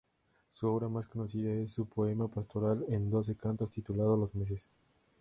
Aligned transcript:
Su 0.51 0.67
obra 0.67 0.89
más 0.89 1.05
conocida 1.07 1.53
es 1.53 1.73
su 1.73 1.85
poema 1.87 2.27
pastoral 2.27 2.83
en 2.89 3.11
doce 3.11 3.35
cantos 3.37 3.69
titulado 3.69 4.17
"Los 4.17 4.33
Meses". 4.33 4.67